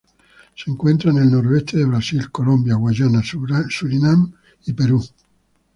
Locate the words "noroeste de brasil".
1.33-2.31